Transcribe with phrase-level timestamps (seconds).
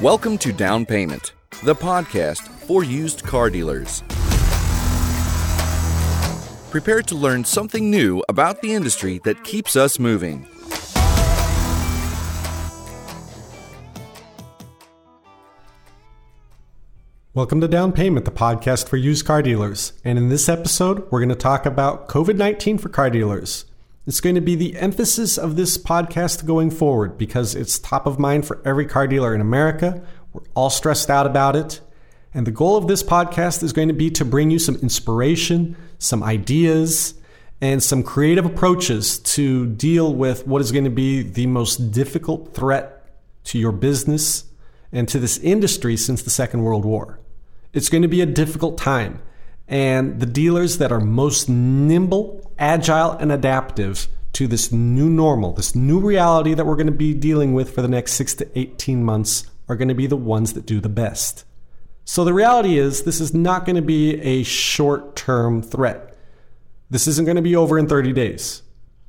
[0.00, 4.02] Welcome to Down Payment, the podcast for used car dealers.
[6.70, 10.48] Prepare to learn something new about the industry that keeps us moving.
[17.34, 19.92] Welcome to Down Payment, the podcast for used car dealers.
[20.02, 23.66] And in this episode, we're going to talk about COVID 19 for car dealers.
[24.06, 28.18] It's going to be the emphasis of this podcast going forward because it's top of
[28.18, 30.02] mind for every car dealer in America.
[30.32, 31.82] We're all stressed out about it.
[32.32, 35.76] And the goal of this podcast is going to be to bring you some inspiration,
[35.98, 37.12] some ideas,
[37.60, 42.54] and some creative approaches to deal with what is going to be the most difficult
[42.54, 43.06] threat
[43.44, 44.44] to your business
[44.92, 47.20] and to this industry since the Second World War.
[47.74, 49.20] It's going to be a difficult time.
[49.68, 55.74] And the dealers that are most nimble, agile, and adaptive to this new normal, this
[55.74, 59.02] new reality that we're going to be dealing with for the next six to 18
[59.02, 61.44] months, are going to be the ones that do the best.
[62.04, 66.16] So the reality is, this is not going to be a short term threat.
[66.90, 68.62] This isn't going to be over in 30 days.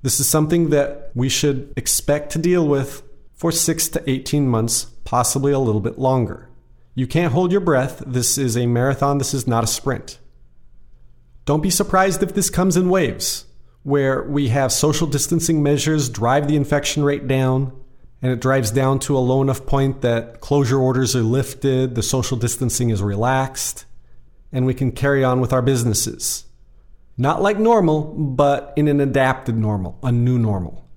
[0.04, 4.86] This is something that we should expect to deal with for six to 18 months,
[5.04, 6.48] possibly a little bit longer.
[6.94, 8.04] You can't hold your breath.
[8.06, 10.20] This is a marathon, this is not a sprint.
[11.52, 13.46] Don't be surprised if this comes in waves,
[13.84, 17.78] where we have social distancing measures drive the infection rate down,
[18.22, 22.04] and it drives down to a low enough point that closure orders are lifted, the
[22.04, 23.84] social distancing is relaxed,
[24.54, 26.46] and we can carry on with our businesses.
[27.18, 30.88] Not like normal, but in an adapted normal, a new normal.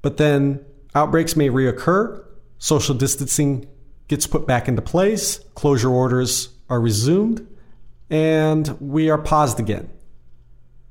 [0.00, 2.24] But then outbreaks may reoccur,
[2.56, 3.68] social distancing
[4.08, 7.46] gets put back into place, closure orders are resumed,
[8.12, 9.88] and we are paused again.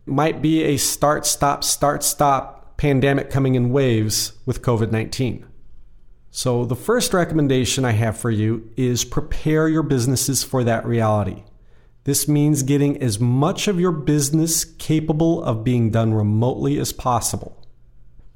[0.07, 5.45] Might be a start, stop, start, stop pandemic coming in waves with COVID 19.
[6.31, 11.43] So, the first recommendation I have for you is prepare your businesses for that reality.
[12.05, 17.55] This means getting as much of your business capable of being done remotely as possible.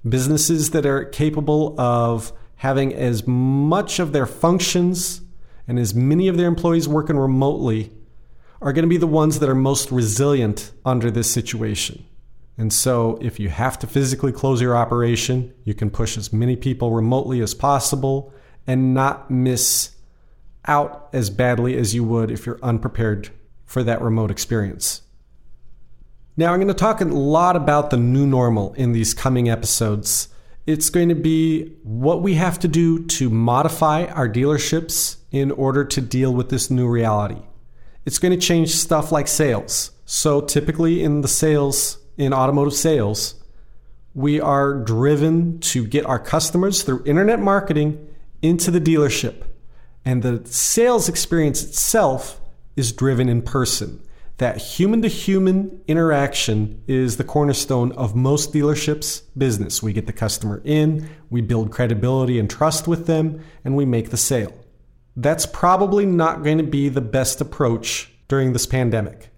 [0.07, 5.21] Businesses that are capable of having as much of their functions
[5.67, 7.91] and as many of their employees working remotely
[8.65, 12.03] are going to be the ones that are most resilient under this situation.
[12.57, 16.55] And so, if you have to physically close your operation, you can push as many
[16.55, 18.33] people remotely as possible
[18.65, 19.91] and not miss
[20.65, 23.29] out as badly as you would if you're unprepared
[23.65, 25.03] for that remote experience.
[26.35, 30.29] Now, I'm going to talk a lot about the new normal in these coming episodes.
[30.65, 35.85] It's going to be what we have to do to modify our dealerships in order
[35.85, 37.43] to deal with this new reality.
[38.05, 39.91] It's going to change stuff like sales.
[40.05, 43.35] So, typically in the sales, in automotive sales,
[44.13, 48.07] we are driven to get our customers through internet marketing
[48.41, 49.43] into the dealership.
[50.05, 52.39] And the sales experience itself
[52.75, 54.05] is driven in person
[54.37, 59.81] that human to human interaction is the cornerstone of most dealerships' business.
[59.81, 64.09] We get the customer in, we build credibility and trust with them, and we make
[64.09, 64.53] the sale.
[65.15, 69.29] That's probably not going to be the best approach during this pandemic.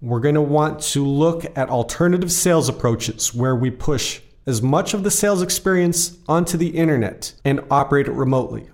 [0.00, 4.94] We're going to want to look at alternative sales approaches where we push as much
[4.94, 8.68] of the sales experience onto the internet and operate it remotely.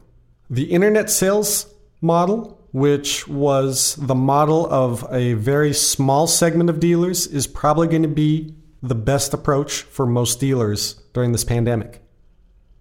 [0.49, 7.27] The internet sales model which was the model of a very small segment of dealers,
[7.27, 12.03] is probably going to be the best approach for most dealers during this pandemic.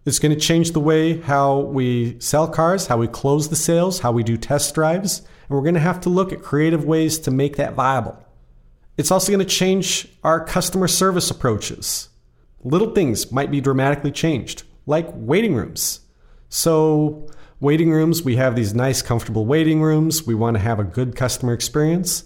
[0.07, 3.99] It's going to change the way how we sell cars, how we close the sales,
[3.99, 7.19] how we do test drives, and we're going to have to look at creative ways
[7.19, 8.17] to make that viable.
[8.97, 12.09] It's also going to change our customer service approaches.
[12.63, 15.99] Little things might be dramatically changed, like waiting rooms.
[16.49, 17.29] So,
[17.59, 20.27] Waiting rooms, we have these nice, comfortable waiting rooms.
[20.27, 22.23] We want to have a good customer experience.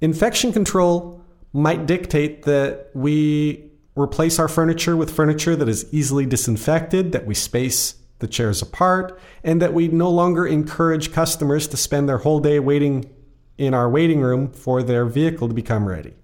[0.00, 1.20] Infection control
[1.52, 3.67] might dictate that we
[4.00, 9.18] replace our furniture with furniture that is easily disinfected, that we space the chairs apart,
[9.44, 13.08] and that we no longer encourage customers to spend their whole day waiting
[13.56, 16.14] in our waiting room for their vehicle to become ready.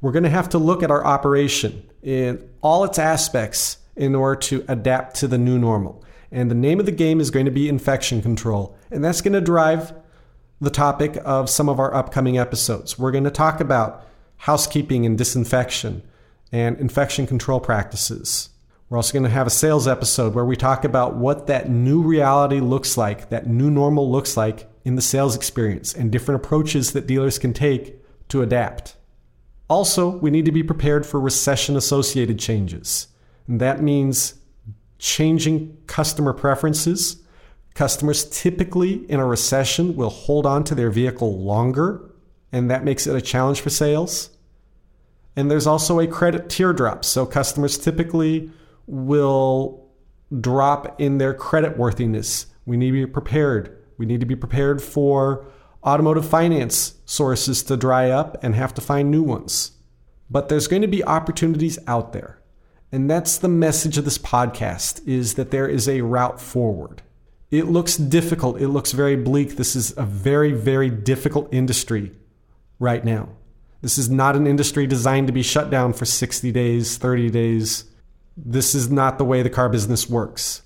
[0.00, 4.40] We're going to have to look at our operation in all its aspects in order
[4.40, 6.04] to adapt to the new normal.
[6.32, 8.76] And the name of the game is going to be infection control.
[8.90, 9.92] And that's going to drive
[10.60, 12.98] the topic of some of our upcoming episodes.
[12.98, 14.06] We're going to talk about
[14.38, 16.02] housekeeping and disinfection
[16.52, 18.50] and infection control practices.
[18.88, 22.02] We're also going to have a sales episode where we talk about what that new
[22.02, 26.92] reality looks like, that new normal looks like in the sales experience, and different approaches
[26.92, 27.96] that dealers can take
[28.28, 28.96] to adapt.
[29.68, 33.06] Also, we need to be prepared for recession associated changes.
[33.48, 34.34] And that means
[34.98, 37.22] changing customer preferences,
[37.74, 42.10] Customers typically in a recession will hold on to their vehicle longer,
[42.50, 44.30] and that makes it a challenge for sales.
[45.36, 47.04] And there's also a credit teardrop.
[47.04, 48.50] So customers typically
[48.86, 49.88] will
[50.40, 52.46] drop in their credit worthiness.
[52.66, 53.76] We need to be prepared.
[53.98, 55.46] We need to be prepared for
[55.84, 59.72] automotive finance sources to dry up and have to find new ones.
[60.30, 62.40] But there's going to be opportunities out there.
[62.90, 67.02] And that's the message of this podcast is that there is a route forward.
[67.50, 68.60] It looks difficult.
[68.60, 69.56] It looks very bleak.
[69.56, 72.12] This is a very, very difficult industry
[72.78, 73.30] right now.
[73.82, 77.84] This is not an industry designed to be shut down for 60 days, 30 days.
[78.36, 80.62] This is not the way the car business works.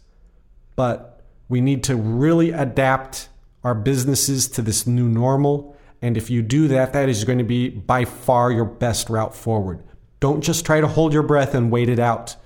[0.77, 3.31] But we need to really adapt
[3.65, 5.75] our businesses to this new normal.
[6.03, 9.35] And if you do that, that is going to be by far your best route
[9.35, 9.83] forward.
[10.21, 12.37] Don't just try to hold your breath and wait it out.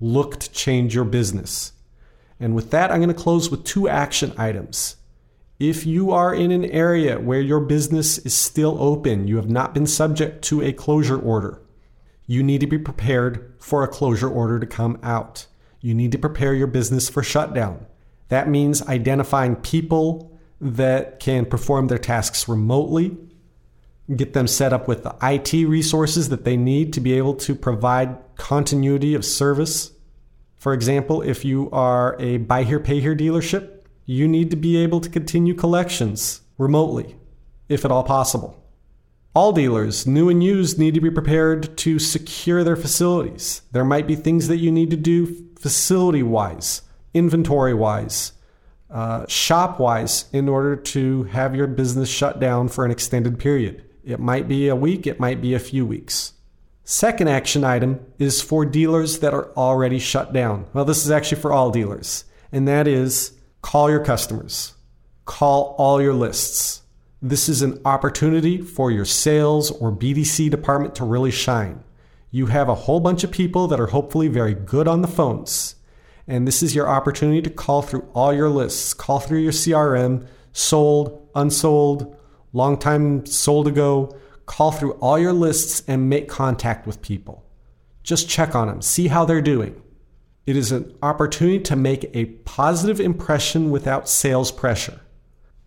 [0.00, 1.72] Look to change your business.
[2.38, 4.96] And with that, I'm going to close with two action items.
[5.62, 9.72] If you are in an area where your business is still open, you have not
[9.72, 11.62] been subject to a closure order,
[12.26, 15.46] you need to be prepared for a closure order to come out.
[15.80, 17.86] You need to prepare your business for shutdown.
[18.26, 23.16] That means identifying people that can perform their tasks remotely,
[24.16, 27.54] get them set up with the IT resources that they need to be able to
[27.54, 29.92] provide continuity of service.
[30.56, 33.81] For example, if you are a buy here, pay here dealership,
[34.12, 37.16] you need to be able to continue collections remotely,
[37.68, 38.62] if at all possible.
[39.34, 43.62] All dealers, new and used, need to be prepared to secure their facilities.
[43.72, 46.82] There might be things that you need to do facility wise,
[47.14, 48.32] inventory wise,
[48.90, 53.82] uh, shop wise, in order to have your business shut down for an extended period.
[54.04, 56.34] It might be a week, it might be a few weeks.
[56.84, 60.66] Second action item is for dealers that are already shut down.
[60.74, 63.32] Well, this is actually for all dealers, and that is
[63.62, 64.74] call your customers,
[65.24, 66.82] call all your lists.
[67.22, 71.84] This is an opportunity for your sales or BDC department to really shine.
[72.30, 75.76] You have a whole bunch of people that are hopefully very good on the phones.
[76.26, 80.26] And this is your opportunity to call through all your lists, call through your CRM,
[80.52, 82.16] sold, unsold,
[82.52, 84.16] long time sold ago,
[84.46, 87.44] call through all your lists and make contact with people.
[88.02, 89.80] Just check on them, see how they're doing.
[90.44, 95.00] It is an opportunity to make a positive impression without sales pressure.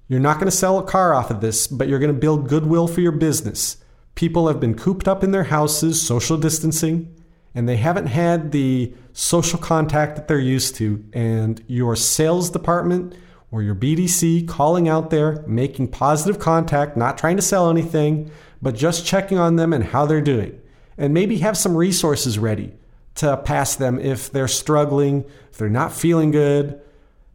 [0.09, 2.49] You're not going to sell a car off of this, but you're going to build
[2.49, 3.77] goodwill for your business.
[4.15, 7.15] People have been cooped up in their houses, social distancing,
[7.53, 11.03] and they haven't had the social contact that they're used to.
[11.13, 13.15] And your sales department
[13.51, 18.29] or your BDC calling out there, making positive contact, not trying to sell anything,
[18.61, 20.59] but just checking on them and how they're doing.
[20.97, 22.73] And maybe have some resources ready
[23.15, 26.81] to pass them if they're struggling, if they're not feeling good.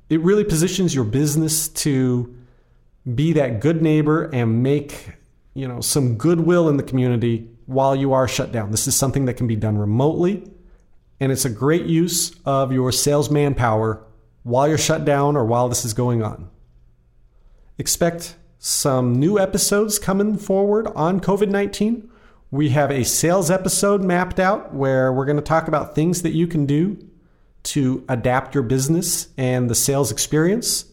[0.08, 2.34] It really positions your business to
[3.14, 5.10] be that good neighbor and make,
[5.54, 8.70] you know, some goodwill in the community while you are shut down.
[8.70, 10.50] This is something that can be done remotely
[11.20, 14.02] and it's a great use of your sales manpower
[14.42, 16.48] while you're shut down or while this is going on.
[17.78, 22.10] Expect some new episodes coming forward on COVID 19.
[22.52, 26.32] We have a sales episode mapped out where we're going to talk about things that
[26.32, 26.98] you can do
[27.62, 30.84] to adapt your business and the sales experience.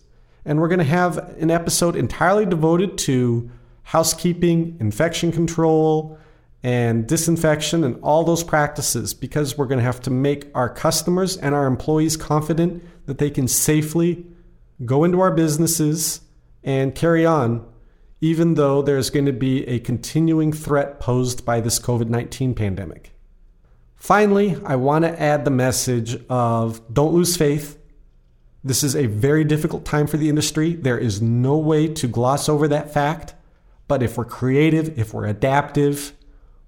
[0.45, 3.49] And we're going to have an episode entirely devoted to
[3.81, 6.19] housekeeping, infection control,
[6.61, 11.37] and disinfection and all those practices because we're going to have to make our customers
[11.37, 14.25] and our employees confident that they can safely
[14.85, 16.21] go into our businesses
[16.63, 17.65] and carry on,
[18.19, 23.11] even though there's going to be a continuing threat posed by this COVID 19 pandemic.
[23.95, 27.77] Finally, I want to add the message of don't lose faith.
[28.63, 30.73] This is a very difficult time for the industry.
[30.73, 33.33] There is no way to gloss over that fact.
[33.87, 36.13] But if we're creative, if we're adaptive,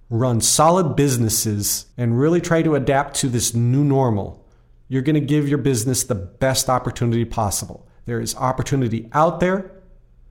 [0.09, 4.45] run solid businesses, and really try to adapt to this new normal,
[4.87, 7.87] you're going to give your business the best opportunity possible.
[8.05, 9.71] There is opportunity out there.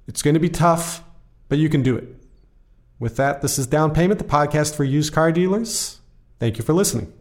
[0.09, 1.05] It's going to be tough,
[1.49, 2.09] but you can do it.
[2.99, 6.01] With that, this is Down Payment, the podcast for used car dealers.
[6.41, 7.13] Thank you for listening.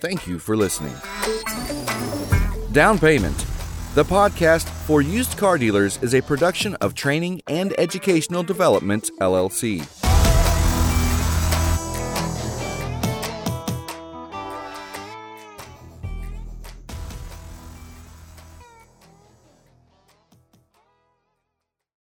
[0.00, 0.94] Thank you for listening.
[2.72, 3.46] Down Payment
[3.94, 10.01] the podcast for used car dealers is a production of Training and Educational Development, LLC.